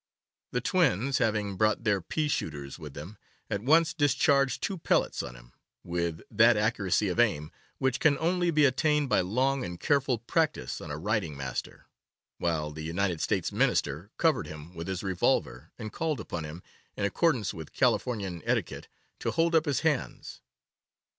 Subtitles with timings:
[0.51, 3.19] The twins, having brought their pea shooters with them,
[3.51, 8.49] at once discharged two pellets on him, with that accuracy of aim which can only
[8.49, 11.85] be attained by long and careful practice on a writing master,
[12.39, 16.63] while the United States Minister covered him with his revolver, and called upon him,
[16.97, 18.87] in accordance with Californian etiquette,
[19.19, 20.41] to hold up his hands!